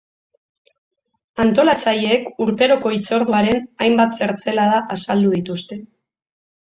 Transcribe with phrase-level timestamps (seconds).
[1.43, 5.83] Antolatzaileek urteroko hitzorduaren hainbat zertzelada azaldu dituzte.